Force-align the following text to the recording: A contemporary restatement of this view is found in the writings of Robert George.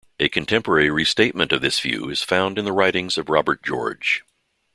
A 0.19 0.29
contemporary 0.29 0.89
restatement 0.89 1.51
of 1.51 1.61
this 1.61 1.79
view 1.79 2.09
is 2.09 2.23
found 2.23 2.57
in 2.57 2.65
the 2.65 2.71
writings 2.73 3.19
of 3.19 3.29
Robert 3.29 3.61
George. 3.61 4.23